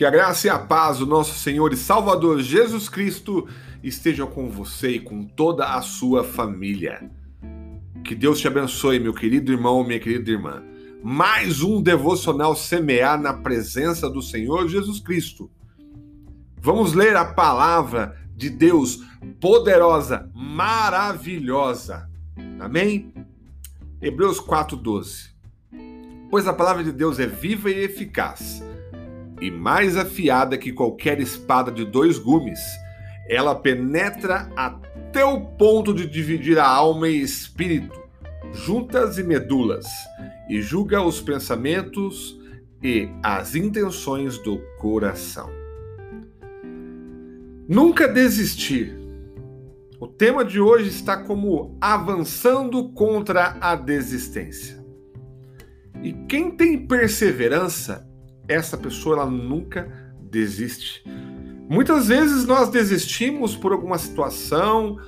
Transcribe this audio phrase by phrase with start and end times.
[0.00, 3.46] Que a graça e a paz do nosso Senhor e Salvador Jesus Cristo
[3.82, 7.10] estejam com você e com toda a sua família.
[8.02, 10.62] Que Deus te abençoe, meu querido irmão, minha querida irmã.
[11.02, 15.50] Mais um devocional semear na presença do Senhor Jesus Cristo.
[16.56, 19.00] Vamos ler a palavra de Deus
[19.38, 22.08] poderosa, maravilhosa.
[22.58, 23.12] Amém?
[24.00, 25.28] Hebreus 4:12.
[26.30, 28.62] Pois a palavra de Deus é viva e eficaz
[29.40, 32.60] e mais afiada que qualquer espada de dois gumes.
[33.28, 38.00] Ela penetra até o ponto de dividir a alma e espírito,
[38.52, 39.86] juntas e medulas,
[40.48, 42.38] e julga os pensamentos
[42.82, 45.48] e as intenções do coração.
[47.68, 48.98] Nunca desistir.
[50.00, 54.84] O tema de hoje está como avançando contra a desistência.
[56.02, 58.09] E quem tem perseverança
[58.50, 59.88] essa pessoa ela nunca
[60.20, 61.04] desiste.
[61.68, 64.98] Muitas vezes nós desistimos por alguma situação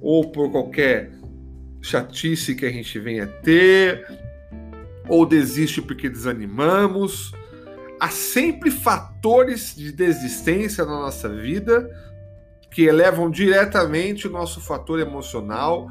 [0.00, 1.12] ou por qualquer
[1.82, 4.06] chatice que a gente venha ter,
[5.08, 7.32] ou desiste porque desanimamos.
[8.00, 11.90] Há sempre fatores de desistência na nossa vida
[12.70, 15.88] que elevam diretamente o nosso fator emocional,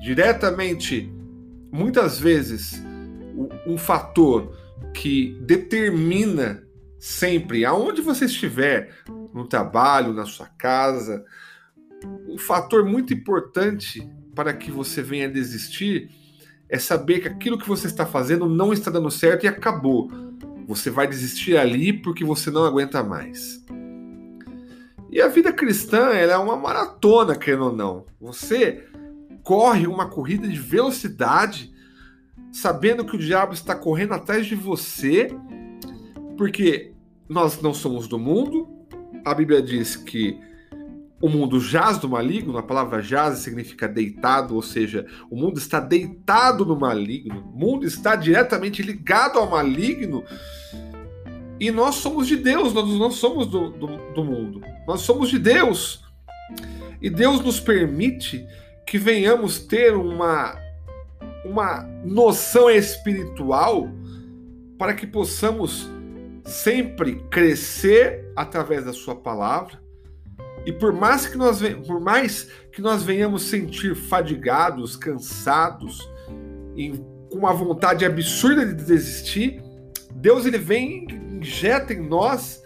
[0.00, 1.12] diretamente,
[1.70, 2.82] muitas vezes,
[3.66, 4.56] um fator
[4.94, 6.62] que determina
[6.98, 8.94] sempre, aonde você estiver,
[9.32, 11.24] no trabalho, na sua casa,
[12.28, 16.10] um fator muito importante para que você venha desistir
[16.68, 20.10] é saber que aquilo que você está fazendo não está dando certo e acabou.
[20.66, 23.64] Você vai desistir ali porque você não aguenta mais.
[25.10, 28.06] E a vida cristã é uma maratona, querendo ou não.
[28.20, 28.86] Você
[29.42, 31.69] corre uma corrida de velocidade
[32.52, 35.34] sabendo que o diabo está correndo atrás de você,
[36.36, 36.92] porque
[37.28, 38.68] nós não somos do mundo.
[39.24, 40.38] A Bíblia diz que
[41.20, 45.78] o mundo jaz do maligno, a palavra jaz significa deitado, ou seja, o mundo está
[45.78, 50.24] deitado no maligno, o mundo está diretamente ligado ao maligno.
[51.60, 55.38] E nós somos de Deus, nós não somos do, do, do mundo, nós somos de
[55.38, 56.02] Deus.
[57.02, 58.46] E Deus nos permite
[58.86, 60.56] que venhamos ter uma
[61.44, 63.88] uma noção espiritual
[64.78, 65.90] para que possamos
[66.44, 69.80] sempre crescer através da sua palavra.
[70.64, 76.08] E por mais que nós, por mais que nós venhamos sentir fadigados, cansados,
[76.76, 76.92] e
[77.30, 79.62] com uma vontade absurda de desistir,
[80.14, 81.06] Deus ele vem
[81.40, 82.62] injeta em nós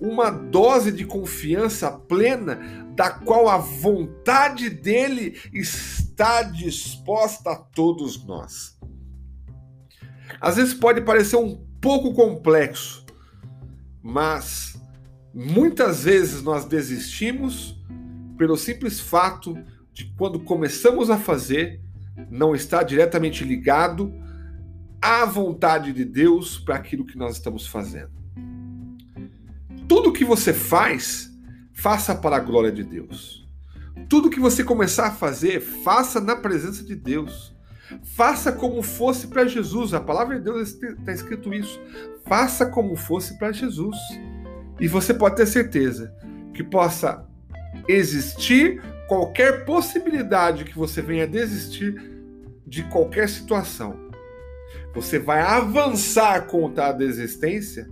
[0.00, 2.58] uma dose de confiança plena
[2.94, 6.05] da qual a vontade dele está
[6.52, 8.78] disposta a todos nós.
[10.40, 13.04] Às vezes pode parecer um pouco complexo,
[14.02, 14.80] mas
[15.32, 17.78] muitas vezes nós desistimos
[18.36, 19.56] pelo simples fato
[19.92, 21.80] de quando começamos a fazer
[22.30, 24.12] não estar diretamente ligado
[25.00, 28.10] à vontade de Deus para aquilo que nós estamos fazendo.
[29.88, 31.30] Tudo que você faz
[31.72, 33.45] faça para a glória de Deus.
[34.08, 37.54] Tudo que você começar a fazer, faça na presença de Deus.
[38.16, 39.94] Faça como fosse para Jesus.
[39.94, 41.80] A palavra de Deus está escrito isso.
[42.26, 43.96] Faça como fosse para Jesus.
[44.78, 46.14] E você pode ter certeza
[46.54, 47.26] que possa
[47.88, 51.94] existir qualquer possibilidade que você venha desistir
[52.66, 53.96] de qualquer situação.
[54.94, 57.88] Você vai avançar contra a desistência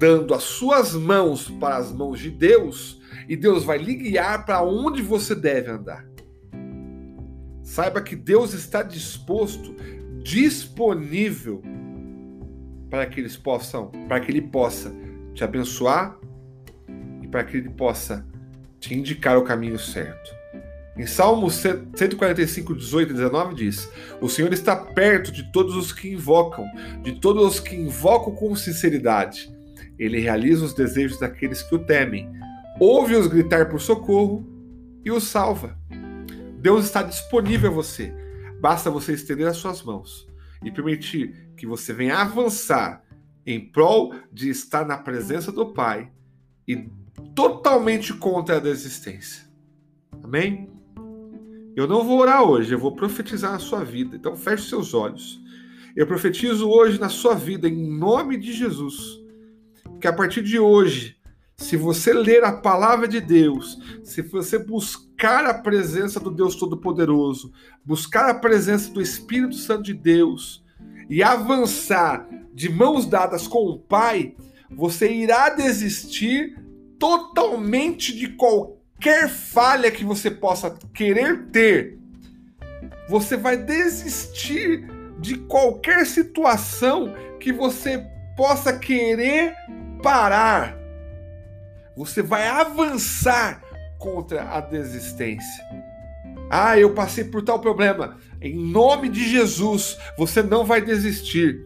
[0.00, 4.62] dando as suas mãos para as mãos de Deus e Deus vai lhe guiar para
[4.62, 6.06] onde você deve andar.
[7.62, 9.74] Saiba que Deus está disposto,
[10.22, 11.62] disponível
[12.90, 14.92] para que eles possam, para que ele possa
[15.34, 16.18] te abençoar
[17.22, 18.26] e para que ele possa
[18.80, 20.40] te indicar o caminho certo.
[20.96, 23.88] Em Salmo 145, 18 e 19 diz:
[24.20, 26.66] O Senhor está perto de todos os que invocam,
[27.02, 29.50] de todos os que invocam com sinceridade.
[29.98, 32.28] Ele realiza os desejos daqueles que o temem,
[32.80, 34.44] ouve-os gritar por socorro
[35.04, 35.78] e os salva.
[36.58, 38.12] Deus está disponível a você.
[38.60, 40.26] Basta você estender as suas mãos
[40.64, 43.04] e permitir que você venha avançar
[43.46, 46.10] em prol de estar na presença do Pai
[46.66, 46.88] e
[47.34, 49.48] totalmente contra a desistência.
[50.22, 50.68] Amém?
[51.76, 54.16] Eu não vou orar hoje, eu vou profetizar na sua vida.
[54.16, 55.40] Então feche seus olhos.
[55.94, 59.20] Eu profetizo hoje na sua vida, em nome de Jesus
[60.00, 61.16] que a partir de hoje,
[61.60, 67.52] se você ler a palavra de Deus, se você buscar a presença do Deus Todo-Poderoso,
[67.84, 70.64] buscar a presença do Espírito Santo de Deus
[71.08, 74.34] e avançar de mãos dadas com o Pai,
[74.70, 76.58] você irá desistir
[76.98, 81.98] totalmente de qualquer falha que você possa querer ter.
[83.06, 84.88] Você vai desistir
[85.20, 88.02] de qualquer situação que você
[88.34, 89.54] possa querer
[90.02, 90.79] parar.
[91.96, 93.62] Você vai avançar
[93.98, 95.64] contra a desistência.
[96.50, 98.16] Ah, eu passei por tal problema.
[98.40, 101.64] Em nome de Jesus, você não vai desistir.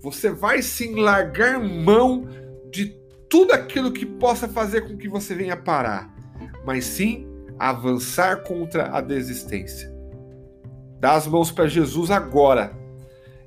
[0.00, 2.26] Você vai sim largar mão
[2.70, 2.96] de
[3.28, 6.14] tudo aquilo que possa fazer com que você venha parar,
[6.64, 7.26] mas sim
[7.58, 9.92] avançar contra a desistência.
[11.00, 12.76] Dá as mãos para Jesus agora.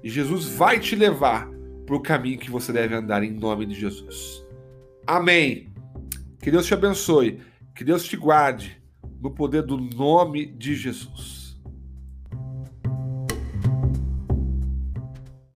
[0.03, 1.49] E Jesus vai te levar
[1.85, 4.45] para o caminho que você deve andar em nome de Jesus.
[5.09, 5.73] Amém.
[6.39, 7.41] Que Deus te abençoe.
[7.73, 8.79] Que Deus te guarde
[9.19, 11.38] no poder do nome de Jesus.